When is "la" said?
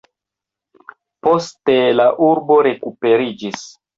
1.99-2.09